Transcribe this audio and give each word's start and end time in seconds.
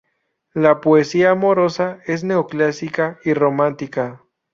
La 0.55 0.81
poesía 0.81 1.29
amorosa 1.29 1.99
es 2.07 2.23
neoclásica 2.23 3.19
y 3.23 3.35
romántica. 3.35 4.23